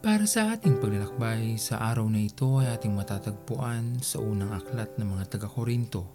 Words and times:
Para 0.00 0.24
sa 0.24 0.56
ating 0.56 0.80
paglalakbay, 0.80 1.60
sa 1.60 1.76
araw 1.92 2.08
na 2.08 2.24
ito 2.24 2.56
ay 2.56 2.72
ating 2.72 2.96
matatagpuan 2.96 4.00
sa 4.00 4.16
unang 4.16 4.48
aklat 4.56 4.96
ng 4.96 5.04
mga 5.04 5.36
taga-Korinto, 5.36 6.08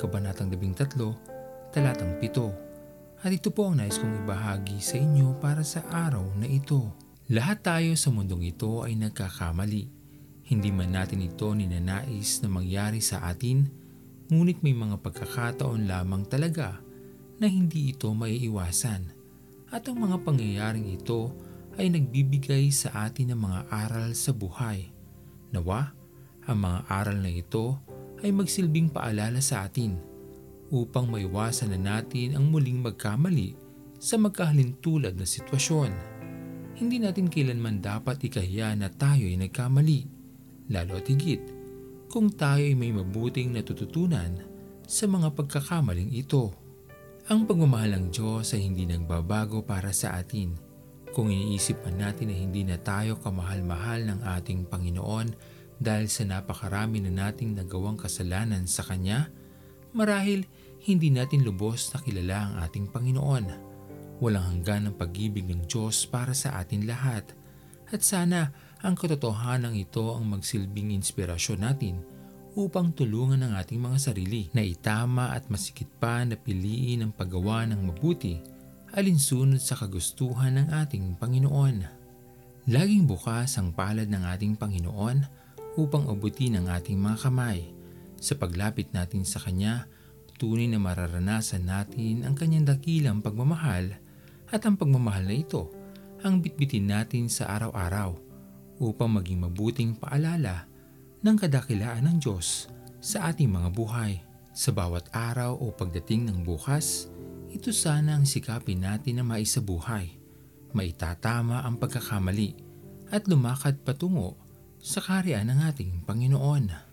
Kabanatang 0.00 0.48
13, 0.48 0.96
Talatang 1.68 2.16
7. 2.24 3.20
At 3.20 3.28
ito 3.28 3.52
po 3.52 3.68
ang 3.68 3.84
nais 3.84 4.00
kong 4.00 4.24
ibahagi 4.24 4.80
sa 4.80 4.96
inyo 4.96 5.36
para 5.44 5.60
sa 5.60 5.84
araw 5.92 6.24
na 6.40 6.48
ito. 6.48 6.88
Lahat 7.28 7.60
tayo 7.60 7.92
sa 8.00 8.08
mundong 8.08 8.48
ito 8.48 8.80
ay 8.80 8.96
nagkakamali. 8.96 9.92
Hindi 10.48 10.72
man 10.72 10.96
natin 10.96 11.20
ito 11.20 11.52
ninanais 11.52 12.40
na 12.40 12.48
mangyari 12.48 13.04
sa 13.04 13.28
atin, 13.28 13.68
ngunit 14.32 14.64
may 14.64 14.72
mga 14.72 15.04
pagkakataon 15.04 15.84
lamang 15.84 16.24
talaga 16.32 16.80
na 17.36 17.44
hindi 17.44 17.92
ito 17.92 18.08
maiiwasan. 18.08 19.04
At 19.68 19.84
ang 19.84 20.00
mga 20.00 20.16
pangyayaring 20.24 20.96
ito 20.96 21.36
ay 21.36 21.47
nagbibigay 21.86 22.74
sa 22.74 23.06
atin 23.06 23.30
ng 23.30 23.38
mga 23.38 23.60
aral 23.70 24.10
sa 24.18 24.34
buhay. 24.34 24.90
Nawa, 25.54 25.94
ang 26.50 26.58
mga 26.58 26.78
aral 26.90 27.22
na 27.22 27.30
ito 27.30 27.78
ay 28.18 28.34
magsilbing 28.34 28.90
paalala 28.90 29.38
sa 29.38 29.62
atin 29.62 29.94
upang 30.74 31.06
maiwasan 31.06 31.78
na 31.78 32.02
natin 32.02 32.34
ang 32.34 32.50
muling 32.50 32.82
magkamali 32.82 33.54
sa 34.02 34.18
magkahalintulad 34.18 35.14
na 35.14 35.22
sitwasyon. 35.22 35.94
Hindi 36.74 36.98
natin 36.98 37.30
kailanman 37.30 37.78
dapat 37.78 38.26
ikahiya 38.26 38.74
na 38.74 38.90
tayo 38.90 39.30
ay 39.30 39.38
nagkamali, 39.38 40.02
lalo 40.74 40.98
at 40.98 41.06
higit 41.06 41.42
kung 42.10 42.32
tayo 42.32 42.64
ay 42.64 42.74
may 42.74 42.90
mabuting 42.90 43.54
natututunan 43.54 44.42
sa 44.82 45.04
mga 45.06 45.30
pagkakamaling 45.30 46.10
ito. 46.10 46.50
Ang 47.28 47.44
pagmamahal 47.44 47.94
ng 47.94 48.06
Diyos 48.10 48.56
ay 48.56 48.66
hindi 48.66 48.88
nagbabago 48.88 49.62
para 49.62 49.92
sa 49.92 50.16
atin 50.16 50.67
kung 51.18 51.34
iniisip 51.34 51.82
man 51.82 51.98
natin 51.98 52.30
na 52.30 52.36
hindi 52.38 52.62
na 52.62 52.78
tayo 52.78 53.18
kamahal-mahal 53.18 54.06
ng 54.06 54.20
ating 54.38 54.70
Panginoon 54.70 55.34
dahil 55.82 56.06
sa 56.06 56.22
napakarami 56.22 57.02
na 57.02 57.10
nating 57.10 57.58
nagawang 57.58 57.98
kasalanan 57.98 58.70
sa 58.70 58.86
Kanya, 58.86 59.26
marahil 59.90 60.46
hindi 60.86 61.10
natin 61.10 61.42
lubos 61.42 61.90
na 61.90 61.98
kilala 62.06 62.38
ang 62.46 62.54
ating 62.62 62.94
Panginoon. 62.94 63.50
Walang 64.22 64.46
hanggan 64.46 64.94
ang 64.94 64.94
pag-ibig 64.94 65.42
ng 65.50 65.66
Diyos 65.66 66.06
para 66.06 66.30
sa 66.38 66.54
atin 66.54 66.86
lahat. 66.86 67.34
At 67.90 68.06
sana 68.06 68.54
ang 68.86 68.94
katotohanan 68.94 69.74
ito 69.74 70.14
ang 70.14 70.22
magsilbing 70.22 70.94
inspirasyon 71.02 71.66
natin 71.66 71.98
upang 72.54 72.94
tulungan 72.94 73.42
ang 73.42 73.58
ating 73.58 73.82
mga 73.82 73.98
sarili 73.98 74.54
na 74.54 74.62
itama 74.62 75.34
at 75.34 75.50
masikit 75.50 75.90
pa 75.98 76.22
na 76.22 76.38
piliin 76.38 77.02
ang 77.02 77.10
paggawa 77.10 77.66
ng 77.66 77.90
mabuti 77.90 78.57
alinsunod 78.92 79.60
sa 79.60 79.76
kagustuhan 79.76 80.56
ng 80.56 80.66
ating 80.72 81.20
Panginoon. 81.20 81.84
Laging 82.68 83.04
bukas 83.04 83.56
ang 83.60 83.72
palad 83.72 84.08
ng 84.08 84.24
ating 84.24 84.56
Panginoon 84.56 85.24
upang 85.76 86.08
abutin 86.08 86.60
ang 86.60 86.72
ating 86.72 86.96
mga 86.96 87.28
kamay. 87.28 87.68
Sa 88.18 88.34
paglapit 88.36 88.92
natin 88.96 89.28
sa 89.28 89.40
Kanya, 89.40 89.86
tunay 90.40 90.66
na 90.70 90.80
mararanasan 90.80 91.68
natin 91.68 92.24
ang 92.24 92.32
Kanyang 92.32 92.64
dakilang 92.64 93.20
pagmamahal 93.20 93.92
at 94.48 94.60
ang 94.64 94.74
pagmamahal 94.80 95.28
na 95.28 95.36
ito 95.36 95.68
ang 96.24 96.40
bitbitin 96.42 96.90
natin 96.90 97.30
sa 97.30 97.46
araw-araw 97.46 98.16
upang 98.80 99.10
maging 99.20 99.44
mabuting 99.44 99.90
paalala 99.94 100.66
ng 101.22 101.36
kadakilaan 101.36 102.06
ng 102.08 102.16
Diyos 102.22 102.70
sa 102.98 103.30
ating 103.30 103.50
mga 103.50 103.68
buhay. 103.74 104.12
Sa 104.58 104.74
bawat 104.74 105.06
araw 105.14 105.54
o 105.54 105.70
pagdating 105.70 106.26
ng 106.26 106.42
bukas, 106.42 107.06
ito 107.48 107.72
sana 107.72 108.20
ang 108.20 108.28
sikapin 108.28 108.84
natin 108.84 109.20
na 109.20 109.24
maisabuhay, 109.24 110.20
maitatama 110.76 111.64
ang 111.64 111.80
pagkakamali 111.80 112.54
at 113.08 113.24
lumakad 113.24 113.80
patungo 113.80 114.36
sa 114.78 115.00
kariyan 115.00 115.48
ng 115.48 115.60
ating 115.68 115.92
Panginoon. 116.04 116.88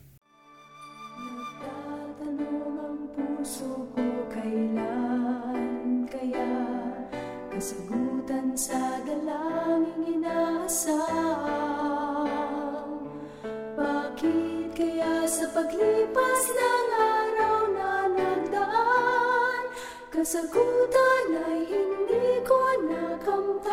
Kasagutan 7.56 8.52
sa 8.52 9.00
dalangin 9.08 10.20
inaasam. 10.20 11.00
Bakit 13.80 14.76
kaya 14.76 15.24
sa 15.24 15.48
paglipas 15.56 16.44
ng 16.52 16.94
kasagutan 20.25 21.38
ay 21.38 21.69
hindi 21.69 22.41
ko 22.50 22.58
nakamtan. 22.90 23.69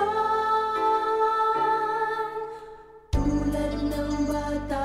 Tulad 3.09 3.73
ng 3.81 4.29
bata 4.29 4.85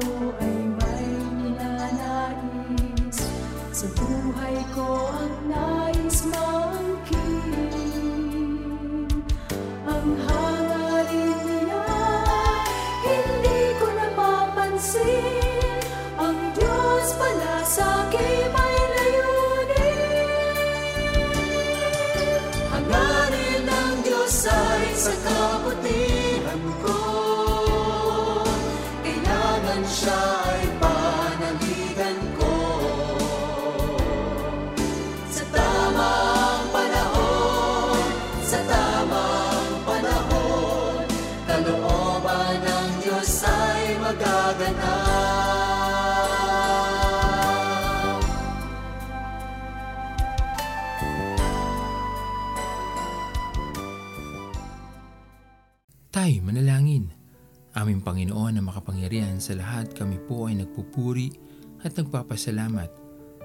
ko 0.00 0.32
ay 0.40 0.56
may 0.80 1.04
ninanais. 1.44 3.20
Sa 3.68 3.84
buhay 4.00 4.56
ko 4.72 5.12
ang 5.12 5.36
nais 5.52 6.24
maangkin 6.24 7.52
Ang 9.84 10.08
hangarin 10.24 11.36
niya 11.44 11.84
hindi 13.04 13.76
ko 13.76 13.92
napapansin. 13.92 15.84
Ang 16.16 16.40
Diyos 16.56 17.08
pala 17.20 17.60
sa 17.60 18.08
akin 18.08 18.43
me. 25.82 26.13
Tayo 56.14 56.46
manalangin. 56.46 57.10
Aming 57.74 57.98
Panginoon 57.98 58.54
na 58.54 58.62
makapangyarihan 58.62 59.42
sa 59.42 59.58
lahat, 59.58 59.98
kami 59.98 60.22
po 60.30 60.46
ay 60.46 60.62
nagpupuri 60.62 61.34
at 61.82 61.90
nagpapasalamat 61.98 62.86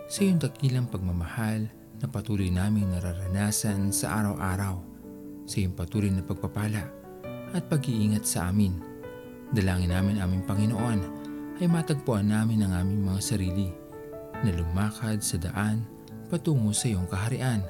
sa 0.06 0.20
iyong 0.22 0.38
dakilang 0.38 0.86
pagmamahal 0.86 1.66
na 1.98 2.06
patuloy 2.06 2.54
naming 2.54 2.94
nararanasan 2.94 3.90
sa 3.90 4.22
araw-araw, 4.22 4.86
sa 5.50 5.56
iyong 5.58 5.74
patuloy 5.74 6.14
na 6.14 6.22
pagpapala 6.22 6.86
at 7.58 7.66
pag-iingat 7.74 8.30
sa 8.30 8.54
amin. 8.54 8.78
Dalangin 9.50 9.90
namin 9.90 10.22
aming 10.22 10.46
Panginoon 10.46 11.00
ay 11.58 11.66
matagpuan 11.66 12.30
namin 12.30 12.70
ang 12.70 12.86
aming 12.86 13.02
mga 13.02 13.22
sarili 13.34 13.74
na 14.46 14.54
lumakad 14.54 15.26
sa 15.26 15.42
daan 15.42 15.90
patungo 16.30 16.70
sa 16.70 16.86
iyong 16.86 17.10
kaharian. 17.10 17.66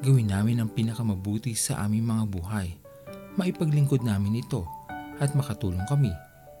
Gawin 0.00 0.32
namin 0.32 0.64
ang 0.64 0.72
pinakamabuti 0.72 1.52
sa 1.52 1.84
aming 1.84 2.08
mga 2.08 2.24
buhay 2.24 2.80
maipaglingkod 3.38 4.02
namin 4.02 4.42
ito 4.42 4.66
at 5.20 5.36
makatulong 5.36 5.84
kami 5.86 6.10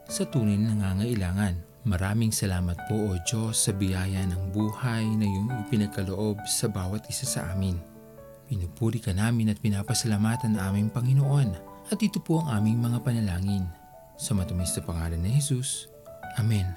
sa 0.06 0.26
tunay 0.28 0.58
na 0.58 0.74
nangangailangan. 0.74 1.56
Maraming 1.88 2.28
salamat 2.28 2.76
po 2.84 3.08
o 3.08 3.16
Diyos 3.24 3.56
sa 3.56 3.72
biyaya 3.72 4.28
ng 4.28 4.52
buhay 4.52 5.00
na 5.16 5.24
iyong 5.24 5.50
ipinagkaloob 5.64 6.44
sa 6.44 6.68
bawat 6.68 7.08
isa 7.08 7.24
sa 7.24 7.40
amin. 7.56 7.80
Pinupuri 8.44 9.00
ka 9.00 9.16
namin 9.16 9.48
at 9.48 9.62
pinapasalamatan 9.64 10.60
ang 10.60 10.76
aming 10.76 10.88
Panginoon 10.92 11.48
at 11.88 11.98
ito 12.04 12.20
po 12.20 12.44
ang 12.44 12.60
aming 12.60 12.84
mga 12.84 13.00
panalangin. 13.00 13.64
Sa 14.20 14.36
matamis 14.36 14.76
na 14.76 14.84
pangalan 14.84 15.24
ni 15.24 15.40
Jesus. 15.40 15.88
Amen. 16.36 16.68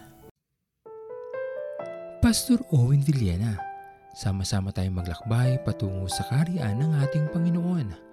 Pastor 2.23 2.63
Owen 2.71 3.03
Villena, 3.03 3.59
sama-sama 4.15 4.71
tayong 4.71 5.03
maglakbay 5.03 5.59
patungo 5.67 6.07
sa 6.07 6.23
kariyan 6.31 6.79
ng 6.79 6.91
ating 7.03 7.27
Panginoon 7.35 8.12